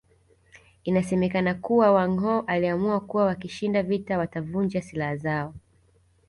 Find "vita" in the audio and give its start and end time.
3.83-4.17